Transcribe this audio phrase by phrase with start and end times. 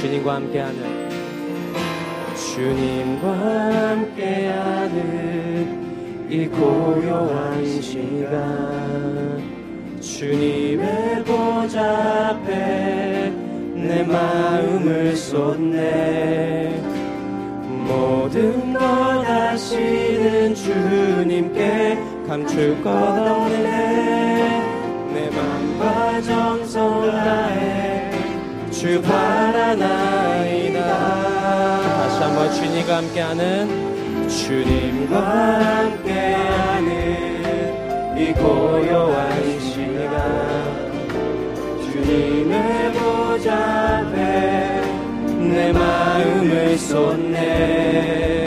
[0.00, 1.08] 주님과 함께하는
[2.36, 3.32] 주님과
[3.90, 4.98] 함께하는
[6.30, 9.42] 이 고요한 시간.
[10.00, 13.32] 주님의 보좌 앞에
[13.74, 16.80] 내 마음을 쏟네.
[17.88, 23.66] 모든 것 아시는 주님께 감출 것 없네.
[25.12, 27.77] 내 맘과 정성 다해
[28.78, 30.78] 주 바라나이다.
[31.82, 35.18] 다시 한번 주님과 함께하는 주님과
[35.98, 36.88] 함께하는
[38.16, 40.14] 이 고요한 시간.
[41.90, 44.82] 주님의 보좌 앞에
[45.40, 48.37] 내 마음을 쏟네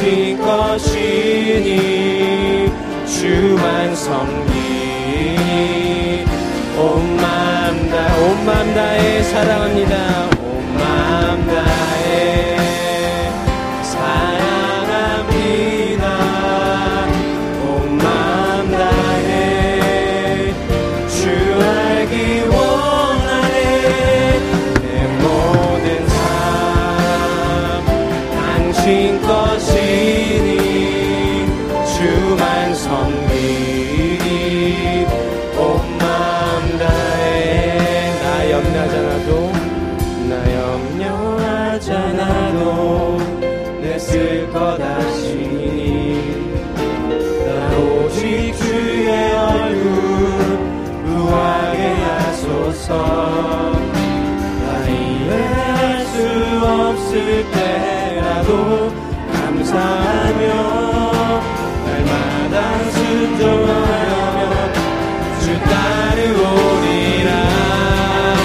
[0.00, 1.76] 당신 것이니
[3.06, 5.34] 주만 섬기니
[6.78, 10.39] 온맘 다, 온맘 다해 사랑합니다
[41.80, 43.16] 하잖아도
[43.80, 46.44] 내쓸것 아시니
[47.46, 49.88] 나 오직 주의 얼굴
[51.06, 52.90] 루하게 하소서.
[53.72, 56.14] 나 이해할 수
[56.66, 58.92] 없을 때라도
[59.32, 60.46] 감사하며
[61.86, 64.40] 날마다 순종하며
[65.40, 67.30] 주 따르오리라.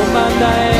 [0.00, 0.77] 온맘 다해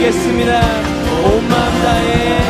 [0.00, 0.60] 부르겠습니다.
[1.24, 2.49] 온맘 다해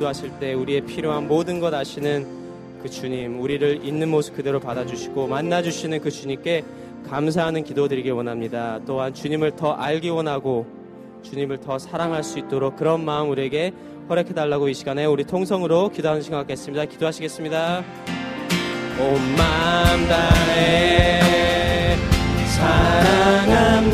[0.00, 2.26] 기도하실 때 우리의 필요한 모든 것 아시는
[2.82, 6.64] 그 주님 우리를 있는 모습 그대로 받아주시고 만나주시는 그 주님께
[7.10, 10.66] 감사하는 기도 드리기 원합니다 또한 주님을 더 알기 원하고
[11.22, 13.74] 주님을 더 사랑할 수 있도록 그런 마음 우리에게
[14.08, 16.86] 허락해 달라고 이 시간에 우리 통성으로 기도하는 시간 갖겠습니다.
[16.86, 17.84] 기도하시겠습니다.
[18.98, 21.20] 온 마음 다해
[22.46, 23.90] 사랑합니다.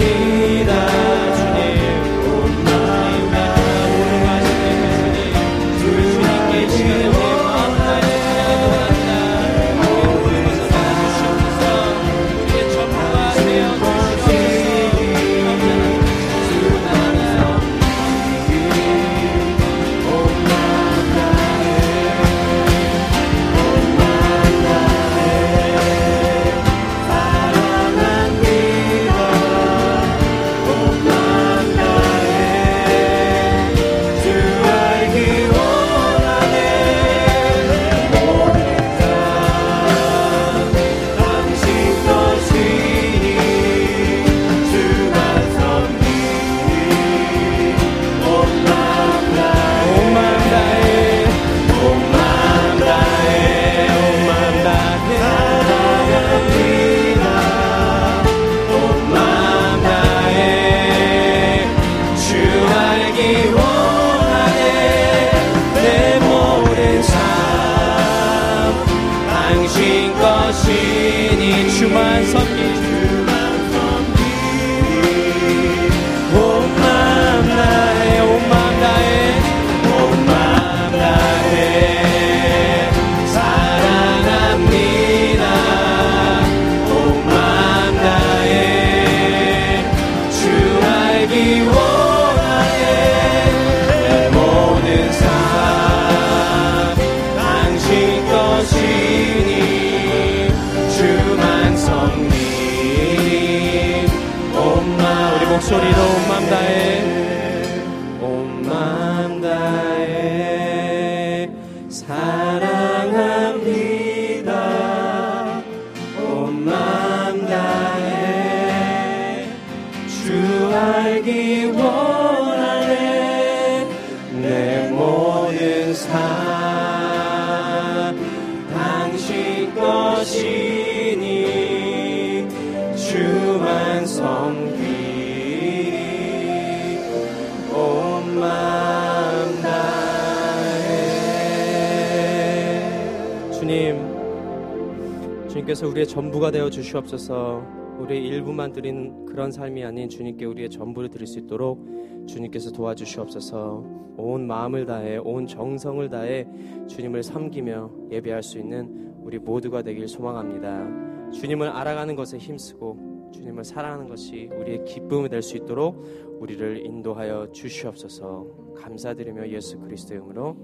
[145.76, 147.62] 주님께서 우리의 전부가 되어 주시옵소서.
[148.00, 151.86] 우리의 일부만 드리는 그런 삶이 아닌 주님께 우리의 전부를 드릴 수 있도록
[152.26, 153.84] 주님께서 도와주시옵소서.
[154.16, 156.46] 온 마음을 다해 온 정성을 다해
[156.86, 161.30] 주님을 섬기며 예배할 수 있는 우리 모두가 되길 소망합니다.
[161.30, 166.02] 주님을 알아가는 것에 힘쓰고 주님을 사랑하는 것이 우리의 기쁨이 될 수 있도록
[166.40, 168.46] 우리를 인도하여 주시옵소서.
[168.76, 170.56] 감사드리며 예수 그리스도의 이름으로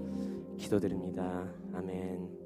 [0.57, 1.53] 기도드립니다.
[1.73, 2.42] 아멘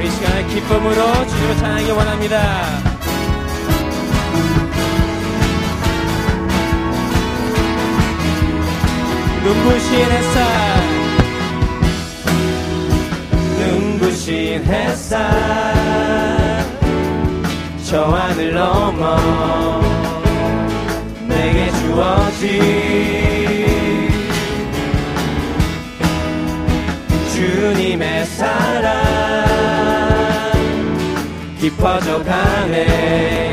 [0.00, 2.40] 우리 이 시간에 기쁨으로 주님을 찬양하기 원합니다.
[9.44, 10.42] 눈부신 햇살.
[13.58, 15.20] 눈부신 햇살.
[17.84, 19.82] 저 하늘 넘어
[21.28, 22.48] 내게 주어진
[27.34, 29.29] 주님의 사랑
[31.60, 33.50] 깊어져 가네.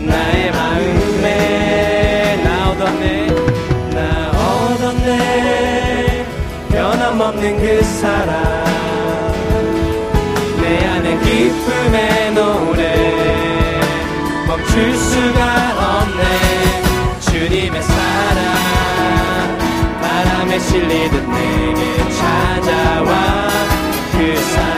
[0.00, 3.26] 나의 마음에 나 얻었네.
[3.94, 6.26] 나 얻었네.
[6.68, 8.64] 변함없는 그 사랑.
[10.60, 13.80] 내 안에 기쁨의 노래
[14.46, 16.22] 멈출 수가 없네.
[17.20, 19.58] 주님의 사랑.
[20.02, 23.48] 바람에 실리듯 내게 찾아와.
[24.12, 24.77] 그 사랑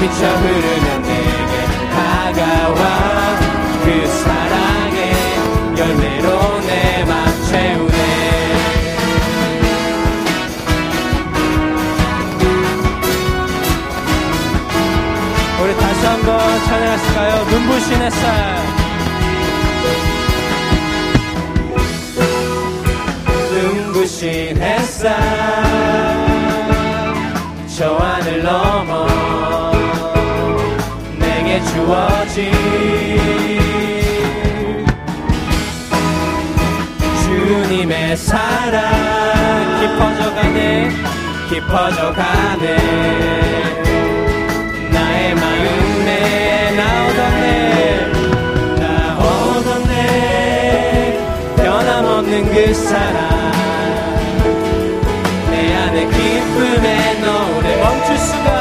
[0.00, 2.80] 미쳐 흐르면 내게 다가와
[3.84, 5.14] 그 사랑의
[5.78, 8.00] 열매로 내 맘 채우네
[15.62, 17.44] 우리 다시 한번 찬양하실까요?
[17.44, 18.79] 눈부신 햇살
[31.80, 32.52] 주어진
[37.22, 38.80] 주님의 사랑
[39.80, 40.90] 깊어져가네
[41.48, 42.64] 깊어져가네.
[44.92, 47.48] 나의 마음에 나 얻었네
[48.78, 48.82] 나
[49.18, 49.92] 얻었네.
[51.56, 53.18] 변함없는 그 사랑.
[55.50, 58.59] 내 안에 기쁨의 노래 멈출 수가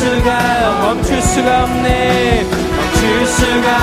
[0.00, 2.44] 수가 멈출 수가 없네.
[2.44, 3.76] 멈출 수가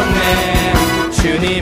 [0.00, 1.10] 없네.
[1.12, 1.59] 주님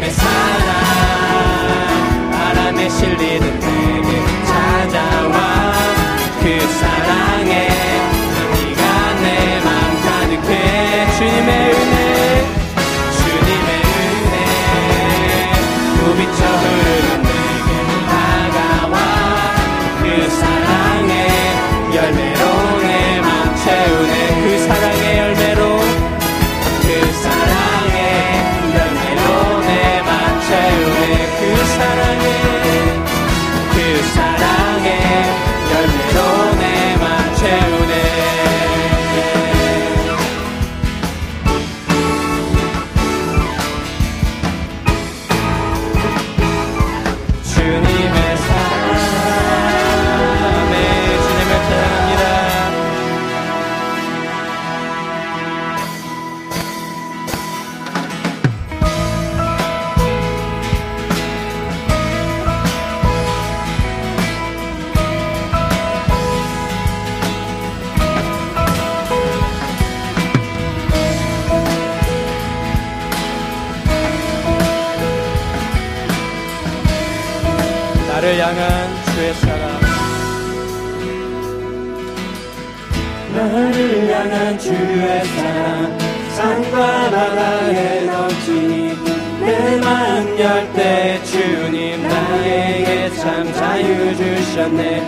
[83.39, 85.99] 나를 향한 주의 사랑.
[86.35, 88.97] 산과 바다에 넘치니
[89.41, 92.03] 내 마음 열 때 주님.
[92.03, 95.01] 나에게 참 자유 주셨네.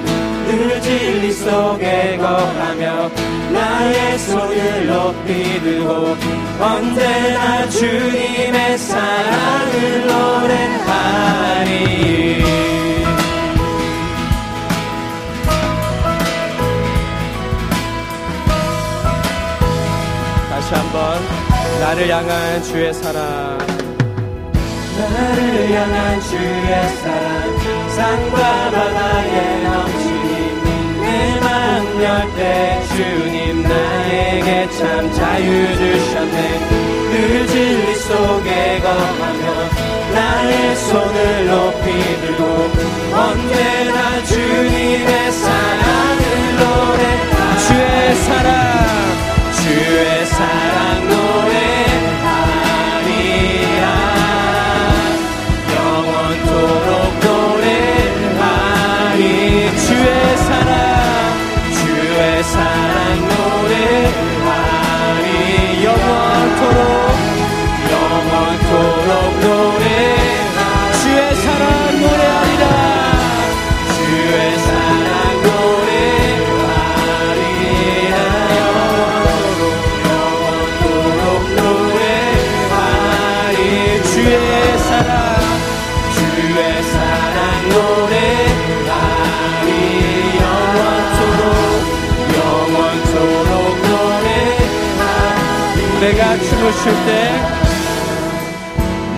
[0.47, 3.11] 늘 진리 속에 거하며
[3.53, 6.17] 나의 손을 높이 들고
[6.61, 11.71] 언제나 주님의 사랑을 노래하리
[20.93, 21.21] 한번
[21.81, 23.59] 나를 향한 주의 사랑.
[24.99, 27.91] 나를 향한 주의 사랑.
[27.91, 30.31] 산과 바다에 넘치니
[31.01, 36.59] 내 마음 열 때 주님 나에게 참 자유 주셨네.
[37.11, 39.45] 늘 진리 속에 거하며
[40.15, 41.85] 나의 손을 높이
[42.21, 42.43] 들고
[43.15, 45.50] 언제나 주님의 사랑
[96.51, 97.11] 춤을 출 때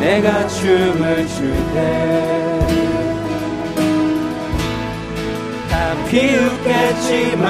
[0.01, 1.37] 내가 춤을 출
[1.75, 1.77] 때
[5.71, 5.75] 다
[6.09, 7.43] 비웃겠지만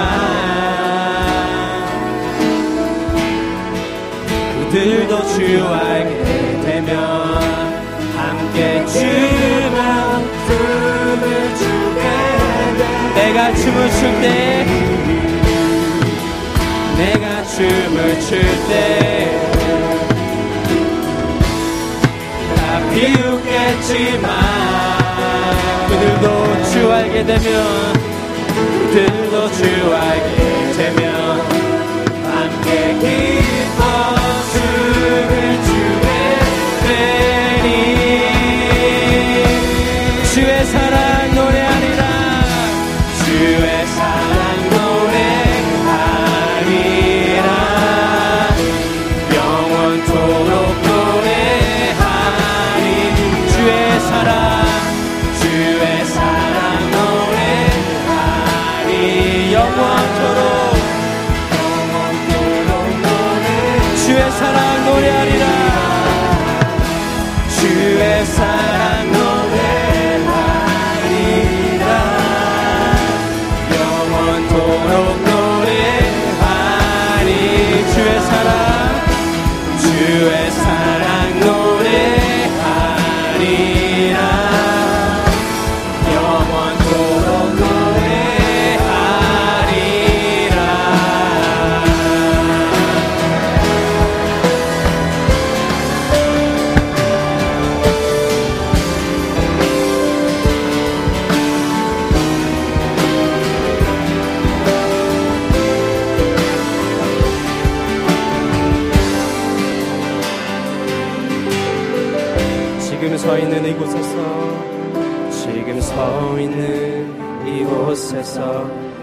[4.70, 5.36] 그들도 주
[5.68, 6.90] 알게 되면
[8.16, 9.06] 함께 춤을
[10.46, 11.22] 춤을
[11.56, 12.02] 추게.
[13.14, 14.24] 돼 내가 춤을 출 때
[16.96, 19.11] 내가 춤을 출때
[23.82, 24.30] 비웃겠지만
[25.88, 27.92] 그들도 주 알게 되면
[28.92, 31.40] 그들도 주 알게 되면
[32.24, 33.80] 함께 기뻐
[34.52, 35.32] 춤을
[35.64, 36.06] 추게
[37.62, 37.68] 되니.
[40.32, 42.02] 주의 사랑 노래하리라
[43.24, 43.81] 주의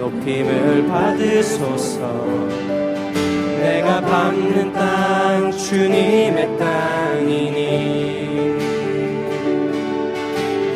[0.10, 2.00] 높임을 받으소서.
[3.60, 8.30] 내가 밟는 땅 주님의 땅이니.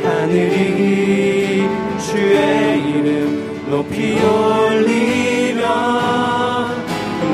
[0.03, 1.67] 하늘이
[1.99, 5.61] 주의 이름 높이 올리며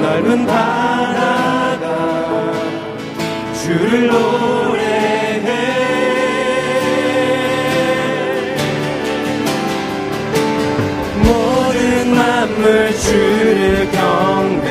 [0.01, 1.86] 넓은 바다가
[3.53, 4.59] 주를 노래
[12.70, 14.68] 만물 주를 경배.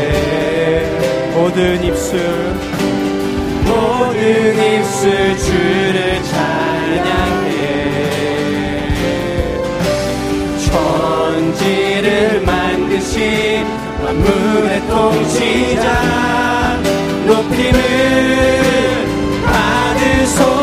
[1.34, 2.20] 모든 입술
[3.64, 4.14] 모든
[4.54, 7.58] 입술 주를 찬양해.
[10.66, 13.66] 천지를 만드신
[14.04, 15.86] 만물의 통치자
[17.26, 17.78] 높임을
[19.44, 20.57] 받으소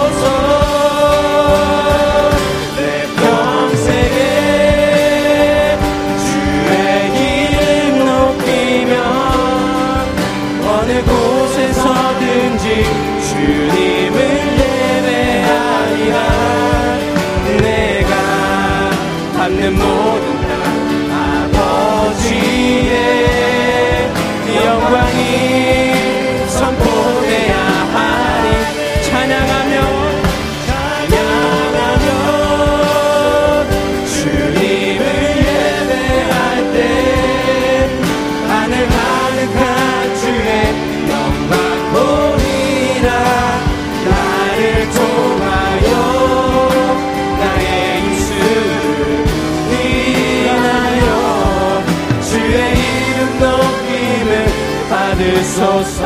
[55.45, 56.01] 하소서.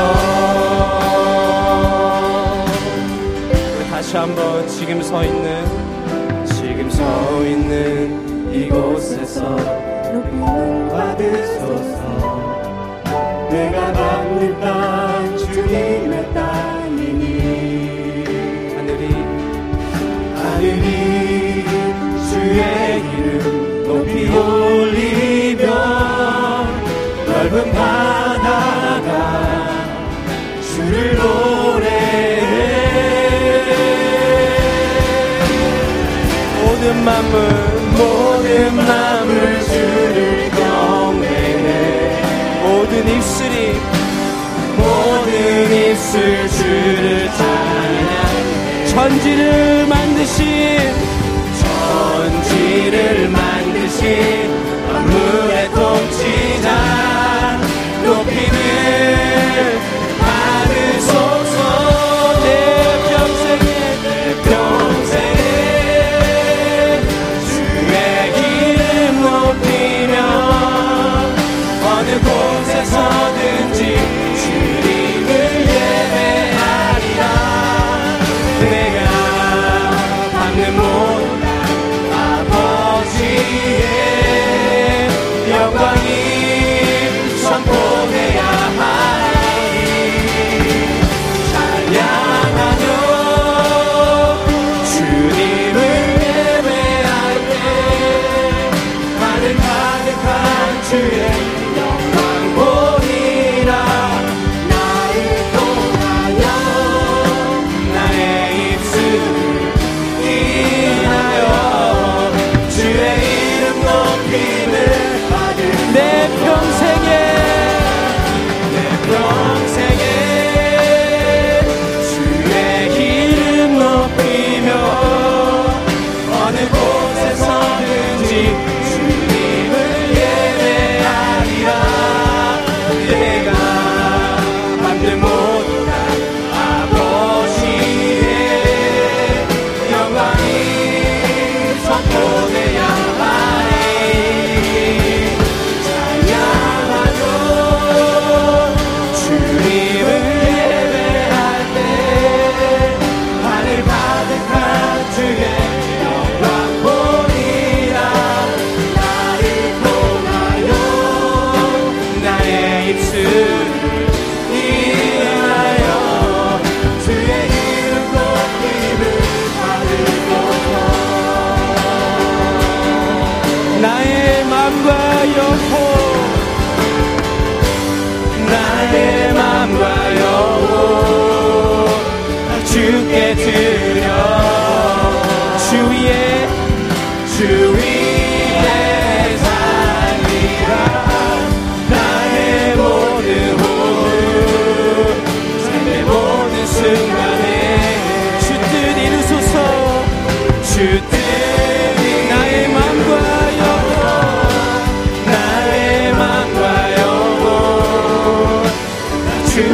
[3.89, 5.65] 다시 한번 지금 서 있는
[6.45, 7.04] 지금 서
[7.45, 9.41] 있는 이곳에서
[10.12, 11.99] 높임 받으소서.
[13.49, 17.23] 내가 받는 땅 주님의 땅이니
[18.75, 19.13] 하늘이
[20.36, 21.65] 하늘이
[22.30, 25.65] 주의 이름 높이 올리며
[27.25, 28.09] 넓은 바
[37.10, 42.22] 맘은 모든 맘을 주를 경배해.
[42.62, 43.80] 모든 입술이
[44.78, 48.86] 모든 입술 주를 찬양해.
[48.89, 50.45] 천지를 만드신
[51.62, 54.06] 천지를 만드신
[54.93, 55.69] 만물의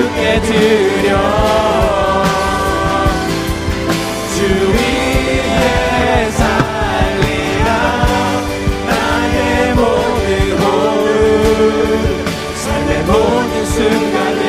[0.06, 1.18] 주께 드려.
[4.36, 7.70] 주위에 살리라.
[8.86, 14.44] 나의 모든 호흡 삶의 모든 순간에.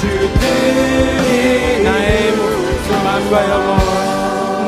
[0.00, 3.70] 주들이 나의 모든 마음과 영혼.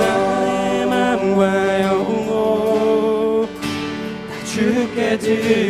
[0.01, 1.41] 나의 마음과
[1.83, 3.47] 영혼.
[3.47, 5.70] 다 주께 드려.